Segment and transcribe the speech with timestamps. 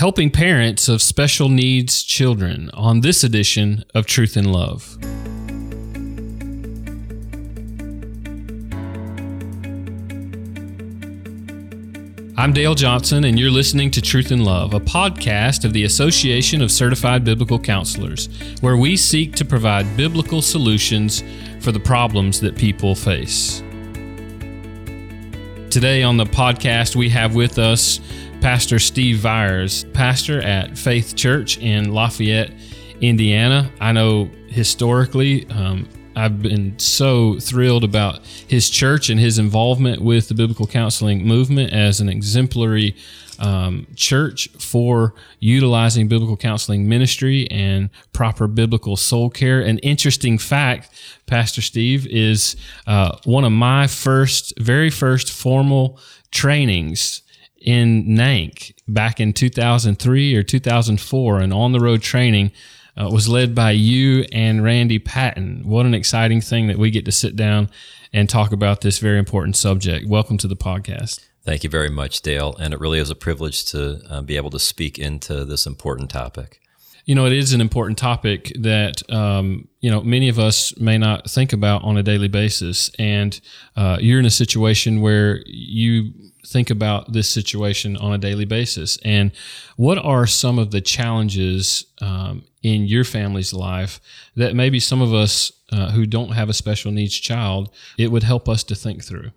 [0.00, 4.96] helping parents of special needs children on this edition of Truth in Love.
[12.38, 16.62] I'm Dale Johnson, and you're listening to Truth in Love, a podcast of the Association
[16.62, 18.30] of Certified Biblical Counselors,
[18.62, 21.22] where we seek to provide biblical solutions
[21.60, 23.62] for the problems that people face.
[25.70, 28.00] Today on the podcast, we have with us
[28.40, 32.50] Pastor Steve Viars, pastor at Faith Church in Lafayette,
[33.00, 33.70] Indiana.
[33.80, 35.88] I know historically, um,
[36.20, 41.72] I've been so thrilled about his church and his involvement with the biblical counseling movement
[41.72, 42.94] as an exemplary
[43.38, 49.62] um, church for utilizing biblical counseling ministry and proper biblical soul care.
[49.62, 50.90] An interesting fact,
[51.24, 52.54] Pastor Steve, is
[52.86, 55.98] uh, one of my first, very first formal
[56.30, 57.22] trainings
[57.62, 62.52] in NANC back in 2003 or 2004, an on the road training
[62.96, 65.62] uh, was led by you and Randy Patten.
[65.64, 67.70] What an exciting thing that we get to sit down
[68.12, 70.08] and talk about this very important subject.
[70.08, 71.20] Welcome to the podcast.
[71.42, 72.54] Thank you very much, Dale.
[72.60, 76.10] And it really is a privilege to uh, be able to speak into this important
[76.10, 76.60] topic.
[77.06, 80.98] You know, it is an important topic that, um, you know, many of us may
[80.98, 82.90] not think about on a daily basis.
[82.98, 83.40] And
[83.74, 86.12] uh, you're in a situation where you
[86.46, 88.98] think about this situation on a daily basis.
[89.04, 89.32] And
[89.76, 94.00] what are some of the challenges um, in your family's life
[94.36, 98.22] that maybe some of us uh, who don't have a special needs child, it would
[98.22, 99.30] help us to think through?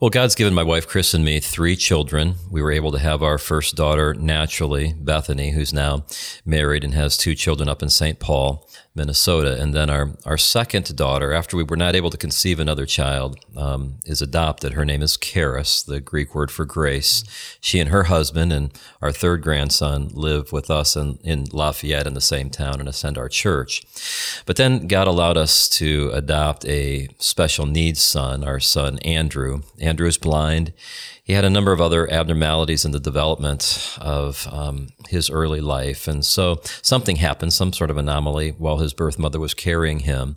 [0.00, 2.36] Well, God's given my wife Chris and me three children.
[2.50, 6.06] We were able to have our first daughter naturally, Bethany, who's now
[6.46, 8.18] married and has two children up in St.
[8.18, 8.66] Paul.
[8.94, 9.60] Minnesota.
[9.60, 13.38] And then our, our second daughter, after we were not able to conceive another child,
[13.56, 14.72] um, is adopted.
[14.72, 17.22] Her name is Charis, the Greek word for grace.
[17.60, 22.14] She and her husband and our third grandson live with us in, in Lafayette in
[22.14, 23.82] the same town and attend our church.
[24.44, 29.62] But then God allowed us to adopt a special needs son, our son Andrew.
[29.78, 30.72] Andrew is blind
[31.30, 36.08] he had a number of other abnormalities in the development of um, his early life.
[36.08, 40.36] And so something happened, some sort of anomaly, while his birth mother was carrying him.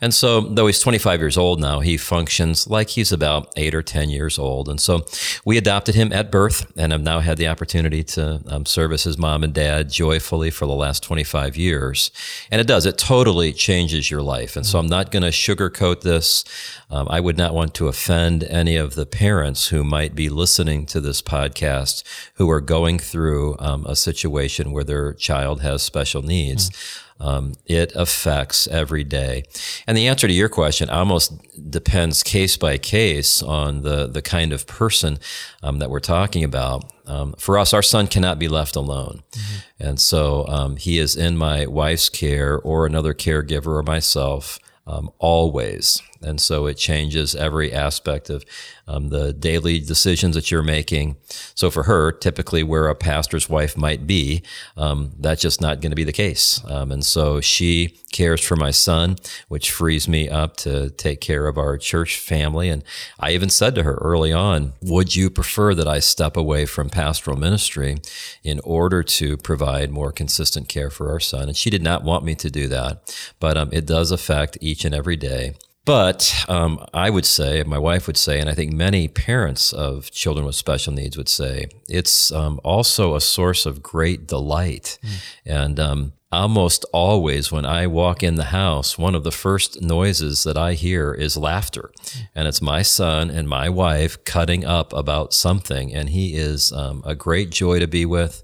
[0.00, 3.82] And so, though he's 25 years old now, he functions like he's about eight or
[3.82, 4.68] 10 years old.
[4.68, 5.04] And so
[5.44, 9.18] we adopted him at birth and have now had the opportunity to um, service his
[9.18, 12.10] mom and dad joyfully for the last 25 years.
[12.50, 14.56] And it does, it totally changes your life.
[14.56, 16.44] And so I'm not going to sugarcoat this.
[16.90, 20.86] Um, I would not want to offend any of the parents who might be listening
[20.86, 22.02] to this podcast
[22.34, 26.70] who are going through um, a situation where their child has special needs.
[26.70, 27.06] Mm.
[27.20, 29.44] Um, it affects every day.
[29.86, 34.52] And the answer to your question almost depends case by case on the, the kind
[34.52, 35.18] of person
[35.62, 36.90] um, that we're talking about.
[37.06, 39.22] Um, for us, our son cannot be left alone.
[39.32, 39.88] Mm-hmm.
[39.88, 45.10] And so um, he is in my wife's care or another caregiver or myself um,
[45.18, 46.02] always.
[46.22, 48.44] And so it changes every aspect of
[48.86, 51.16] um, the daily decisions that you're making.
[51.54, 54.42] So for her, typically where a pastor's wife might be,
[54.76, 56.60] um, that's just not going to be the case.
[56.66, 59.16] Um, and so she cares for my son,
[59.48, 62.68] which frees me up to take care of our church family.
[62.68, 62.82] And
[63.18, 66.90] I even said to her early on, would you prefer that I step away from
[66.90, 67.98] pastoral ministry
[68.42, 71.48] in order to provide more consistent care for our son?
[71.48, 74.84] And she did not want me to do that, but um, it does affect each
[74.84, 75.54] and every day.
[75.86, 80.10] But um, I would say, my wife would say, and I think many parents of
[80.10, 84.98] children with special needs would say, it's um, also a source of great delight.
[85.02, 85.18] Mm.
[85.46, 90.44] And um, almost always when I walk in the house, one of the first noises
[90.44, 91.90] that I hear is laughter.
[92.02, 92.28] Mm.
[92.34, 95.94] And it's my son and my wife cutting up about something.
[95.94, 98.42] And he is um, a great joy to be with.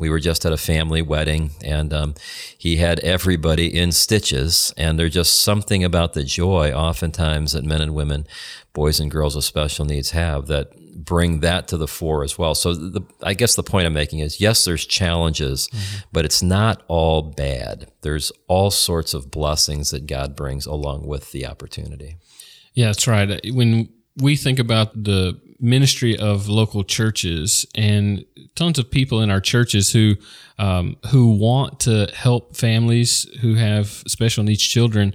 [0.00, 2.14] We were just at a family wedding, and um,
[2.56, 4.72] he had everybody in stitches.
[4.76, 8.26] And there's just something about the joy, oftentimes, that men and women,
[8.72, 10.72] boys and girls with special needs, have that
[11.04, 12.54] bring that to the fore as well.
[12.54, 15.98] So, the, I guess the point I'm making is yes, there's challenges, mm-hmm.
[16.12, 17.90] but it's not all bad.
[18.02, 22.16] There's all sorts of blessings that God brings along with the opportunity.
[22.74, 23.40] Yeah, that's right.
[23.52, 28.24] When we think about the ministry of local churches and
[28.54, 30.16] tons of people in our churches who
[30.58, 35.14] um, who want to help families who have special needs children.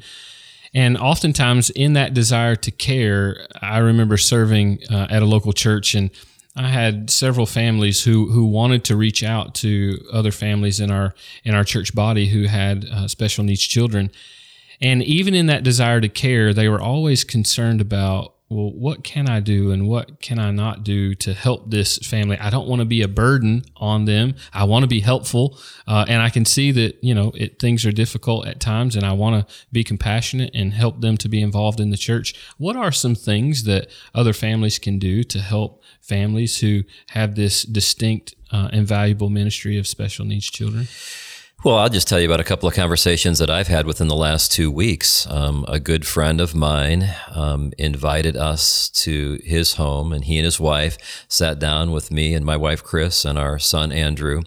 [0.74, 5.94] And oftentimes, in that desire to care, I remember serving uh, at a local church,
[5.94, 6.10] and
[6.56, 11.14] I had several families who who wanted to reach out to other families in our
[11.44, 14.12] in our church body who had uh, special needs children.
[14.82, 19.28] And even in that desire to care, they were always concerned about well, what can
[19.28, 22.38] I do and what can I not do to help this family?
[22.38, 24.36] I don't want to be a burden on them.
[24.54, 25.58] I want to be helpful.
[25.88, 29.06] Uh, and I can see that, you know, it, things are difficult at times and
[29.06, 32.34] I want to be compassionate and help them to be involved in the church.
[32.58, 37.64] What are some things that other families can do to help families who have this
[37.64, 40.88] distinct uh, and valuable ministry of special needs children?
[41.64, 44.18] Well, I'll just tell you about a couple of conversations that I've had within the
[44.18, 45.26] last two weeks.
[45.28, 50.44] Um, a good friend of mine um, invited us to his home, and he and
[50.44, 54.42] his wife sat down with me and my wife, Chris, and our son, Andrew,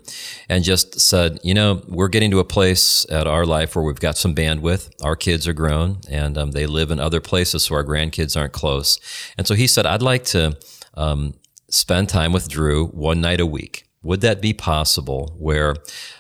[0.47, 3.99] and just said, You know, we're getting to a place at our life where we've
[3.99, 4.91] got some bandwidth.
[5.03, 8.53] Our kids are grown, and um, they live in other places, so our grandkids aren't
[8.53, 9.01] close.
[9.39, 10.59] And so he said, I'd like to
[10.93, 11.33] um,
[11.71, 13.89] spend time with Drew one night a week.
[14.03, 15.77] Would that be possible where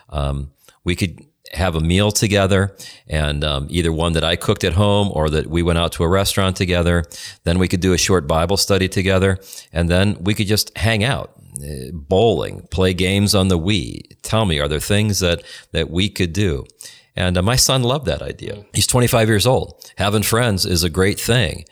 [0.09, 0.53] um,
[0.87, 2.75] we could have a meal together
[3.09, 6.05] and um, either one that I cooked at home or that we went out to
[6.05, 7.05] a restaurant together.
[7.45, 9.39] Then we could do a short Bible study together
[9.73, 11.33] and then we could just hang out.
[11.57, 14.03] Uh, bowling, play games on the Wii.
[14.23, 15.43] Tell me, are there things that,
[15.73, 16.67] that we could do?
[17.17, 18.67] And uh, my son loved that idea.
[18.75, 19.91] He's 25 years old.
[19.97, 21.65] Having friends is a great thing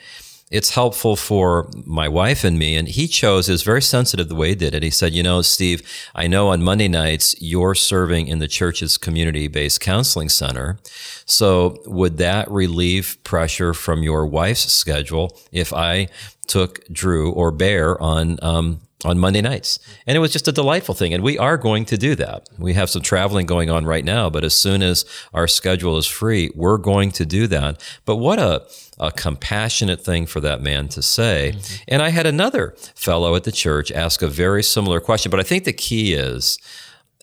[0.54, 2.76] it's helpful for my wife and me.
[2.76, 4.84] And he chose, is very sensitive the way he did it.
[4.84, 5.82] He said, You know, Steve,
[6.14, 10.78] I know on Monday nights you're serving in the church's community based counseling center.
[11.26, 16.06] So would that relieve pressure from your wife's schedule if I
[16.46, 19.78] took Drew or Bear on um, on Monday nights.
[20.06, 21.12] And it was just a delightful thing.
[21.12, 22.48] And we are going to do that.
[22.58, 26.06] We have some traveling going on right now, but as soon as our schedule is
[26.06, 27.82] free, we're going to do that.
[28.04, 28.66] But what a,
[28.98, 31.52] a compassionate thing for that man to say.
[31.54, 31.84] Mm-hmm.
[31.88, 35.44] And I had another fellow at the church ask a very similar question, but I
[35.44, 36.58] think the key is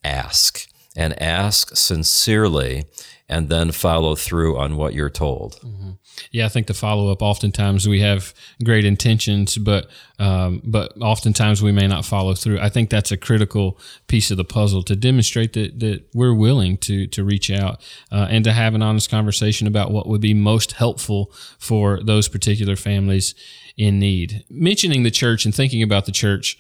[0.04, 2.86] ask and ask sincerely
[3.30, 5.56] and then follow through on what you're told.
[5.62, 5.92] Mm-hmm.
[6.32, 7.22] Yeah, I think the follow up.
[7.22, 12.60] Oftentimes we have great intentions, but um, but oftentimes we may not follow through.
[12.60, 16.78] I think that's a critical piece of the puzzle to demonstrate that that we're willing
[16.78, 17.82] to to reach out
[18.12, 22.28] uh, and to have an honest conversation about what would be most helpful for those
[22.28, 23.36] particular families
[23.78, 24.44] in need.
[24.50, 26.58] Mentioning the church and thinking about the church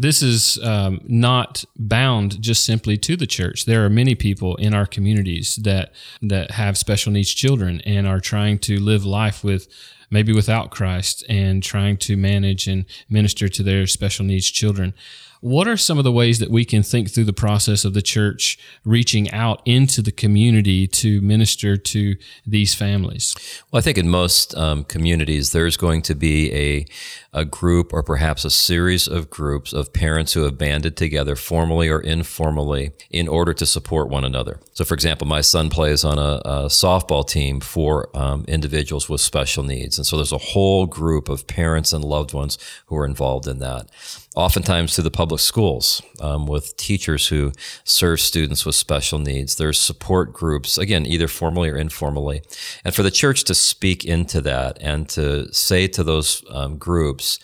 [0.00, 3.64] this is um, not bound just simply to the church.
[3.64, 5.92] There are many people in our communities that
[6.22, 9.68] that have special needs children and are trying to live life with
[10.10, 14.94] maybe without Christ and trying to manage and minister to their special needs children.
[15.40, 18.02] What are some of the ways that we can think through the process of the
[18.02, 23.36] church reaching out into the community to minister to these families?
[23.70, 26.86] Well, I think in most um, communities, there's going to be a,
[27.32, 31.88] a group or perhaps a series of groups of parents who have banded together formally
[31.88, 34.58] or informally in order to support one another.
[34.72, 39.20] So, for example, my son plays on a, a softball team for um, individuals with
[39.20, 39.98] special needs.
[39.98, 43.60] And so there's a whole group of parents and loved ones who are involved in
[43.60, 43.88] that
[44.38, 47.52] oftentimes through the public schools um, with teachers who
[47.84, 49.56] serve students with special needs.
[49.56, 52.42] There's support groups, again, either formally or informally.
[52.84, 57.38] And for the church to speak into that and to say to those um, groups,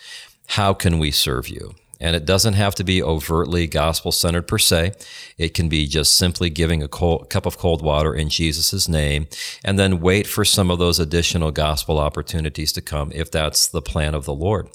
[0.47, 1.75] how can we serve you?
[1.99, 4.93] And it doesn't have to be overtly gospel centered per se.
[5.37, 9.27] It can be just simply giving a cold, cup of cold water in Jesus' name
[9.63, 13.81] and then wait for some of those additional gospel opportunities to come if that's the
[13.81, 14.69] plan of the Lord.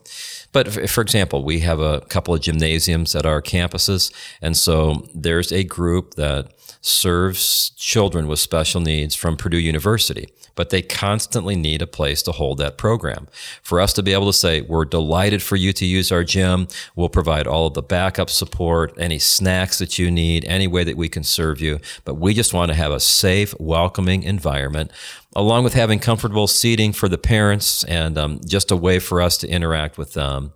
[0.53, 4.13] But for example, we have a couple of gymnasiums at our campuses.
[4.43, 10.29] And so there's a group that serves children with special needs from Purdue University
[10.61, 13.29] but they constantly need a place to hold that program.
[13.63, 16.69] For us to be able to say, we're delighted for you to use our gym.
[16.95, 20.99] We'll provide all of the backup support, any snacks that you need, any way that
[20.99, 21.81] we can serve you.
[22.05, 24.91] But we just want to have a safe, welcoming environment
[25.37, 29.37] along with having comfortable seating for the parents and um, just a way for us
[29.39, 30.53] to interact with them.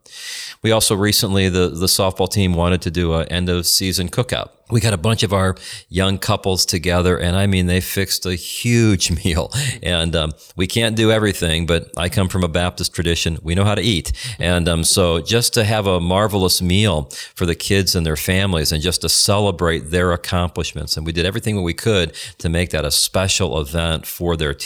[0.62, 4.50] We also recently, the, the softball team wanted to do an end of season cookout.
[4.70, 5.56] We got a bunch of our
[5.90, 9.52] young couples together, and I mean, they fixed a huge meal.
[9.82, 13.38] And um, we can't do everything, but I come from a Baptist tradition.
[13.42, 14.12] We know how to eat.
[14.38, 18.72] And um, so just to have a marvelous meal for the kids and their families
[18.72, 20.96] and just to celebrate their accomplishments.
[20.96, 24.63] And we did everything we could to make that a special event for their team.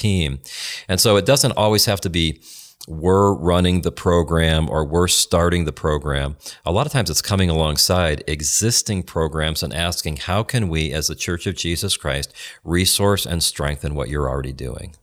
[0.88, 2.40] And so it doesn't always have to be
[2.88, 6.37] we're running the program or we're starting the program.
[6.64, 11.09] A lot of times it's coming alongside existing programs and asking, how can we, as
[11.09, 12.33] the Church of Jesus Christ,
[12.64, 14.97] resource and strengthen what you're already doing?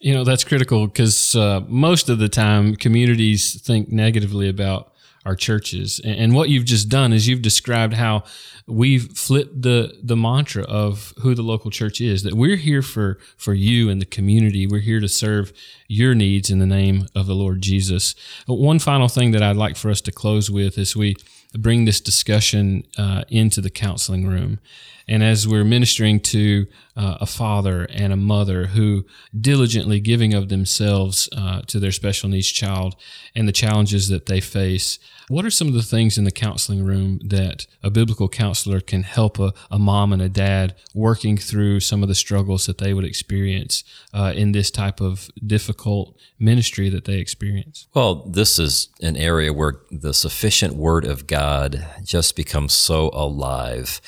[0.00, 4.91] You know, that's critical because uh, most of the time communities think negatively about
[5.24, 6.00] our churches.
[6.04, 8.24] And, and what you've just done is you've described how
[8.66, 13.18] we've flipped the the mantra of who the local church is that we're here for
[13.36, 14.66] for you and the community.
[14.66, 15.52] We're here to serve
[15.88, 18.14] your needs in the name of the lord jesus.
[18.46, 21.16] One final thing that i'd like for us to close with as we
[21.58, 24.58] bring this discussion uh, into the counseling room.
[25.08, 29.04] And as we're ministering to uh, a father and a mother who
[29.38, 32.96] diligently giving of themselves uh, to their special needs child
[33.34, 36.84] and the challenges that they face, what are some of the things in the counseling
[36.84, 41.80] room that a biblical counselor can help a, a mom and a dad working through
[41.80, 46.88] some of the struggles that they would experience uh, in this type of difficult ministry
[46.90, 47.86] that they experience?
[47.94, 54.00] Well, this is an area where the sufficient Word of God just becomes so alive.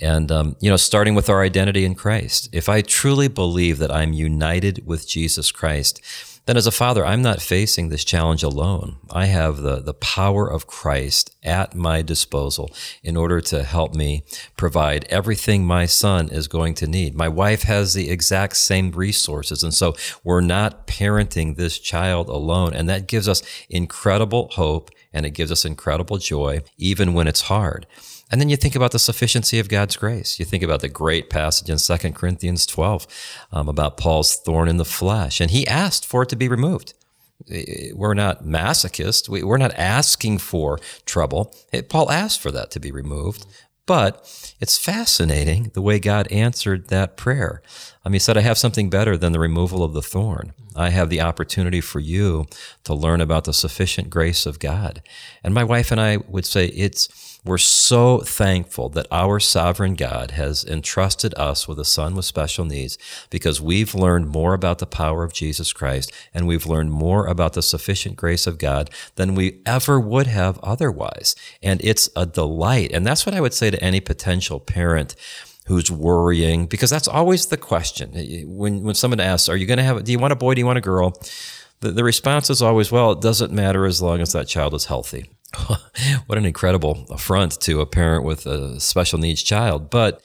[0.00, 1.94] And, um, you know, starting with our identity in
[2.32, 2.48] Christ.
[2.50, 6.00] If I truly believe that I'm united with Jesus Christ,
[6.46, 8.96] then as a father, I'm not facing this challenge alone.
[9.10, 12.70] I have the, the power of Christ at my disposal
[13.02, 14.24] in order to help me
[14.56, 17.14] provide everything my son is going to need.
[17.14, 19.62] My wife has the exact same resources.
[19.62, 22.72] And so we're not parenting this child alone.
[22.72, 27.42] And that gives us incredible hope and it gives us incredible joy, even when it's
[27.42, 27.86] hard.
[28.32, 30.38] And then you think about the sufficiency of God's grace.
[30.40, 33.06] You think about the great passage in 2 Corinthians 12
[33.52, 36.94] um, about Paul's thorn in the flesh, and he asked for it to be removed.
[37.94, 39.28] We're not masochists.
[39.28, 41.54] We're not asking for trouble.
[41.88, 43.46] Paul asked for that to be removed.
[43.84, 47.62] But it's fascinating the way God answered that prayer.
[48.08, 50.52] He said, I have something better than the removal of the thorn.
[50.76, 52.46] I have the opportunity for you
[52.84, 55.02] to learn about the sufficient grace of God.
[55.42, 57.08] And my wife and I would say it's
[57.44, 62.64] we're so thankful that our sovereign God has entrusted us with a son with special
[62.64, 62.96] needs
[63.30, 67.54] because we've learned more about the power of Jesus Christ and we've learned more about
[67.54, 71.34] the sufficient grace of God than we ever would have otherwise.
[71.60, 72.92] And it's a delight.
[72.92, 75.16] And that's what I would say to any potential parent
[75.66, 78.12] who's worrying because that's always the question.
[78.56, 80.54] When, when someone asks, are you going to have, do you want a boy?
[80.54, 81.20] Do you want a girl?
[81.80, 84.84] The, the response is always, well, it doesn't matter as long as that child is
[84.84, 85.28] healthy.
[86.26, 89.90] what an incredible affront to a parent with a special needs child.
[89.90, 90.22] But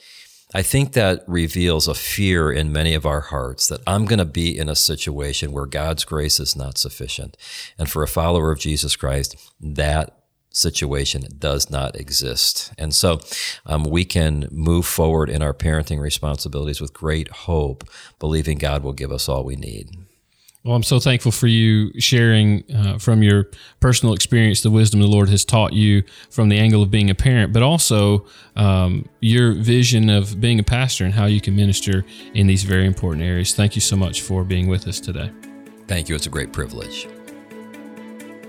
[0.54, 4.26] I think that reveals a fear in many of our hearts that I'm going to
[4.26, 7.36] be in a situation where God's grace is not sufficient.
[7.78, 10.18] And for a follower of Jesus Christ, that
[10.50, 12.74] situation does not exist.
[12.78, 13.20] And so
[13.66, 17.84] um, we can move forward in our parenting responsibilities with great hope,
[18.18, 19.90] believing God will give us all we need.
[20.68, 23.46] Well, I'm so thankful for you sharing uh, from your
[23.80, 27.16] personal experience the wisdom the Lord has taught you from the angle of being a
[27.16, 28.26] parent, but also
[28.58, 32.86] um, your vision of being a pastor and how you can minister in these very
[32.86, 33.56] important areas.
[33.56, 35.32] Thank you so much for being with us today.
[35.88, 36.16] Thank you.
[36.16, 37.08] It's a great privilege.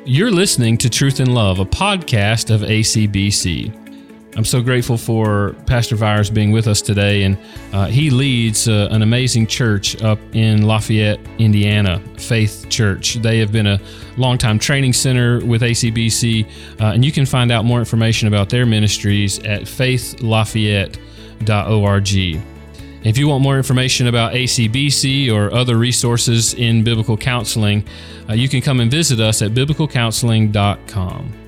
[0.04, 3.87] You're listening to Truth and Love, a podcast of ACBC.
[4.38, 7.36] I'm so grateful for Pastor Viars being with us today, and
[7.72, 13.14] uh, he leads uh, an amazing church up in Lafayette, Indiana, Faith Church.
[13.14, 13.80] They have been a
[14.16, 16.46] longtime training center with ACBC,
[16.80, 22.42] uh, and you can find out more information about their ministries at faithlafayette.org.
[23.04, 27.84] If you want more information about ACBC or other resources in biblical counseling,
[28.28, 31.47] uh, you can come and visit us at biblicalcounseling.com.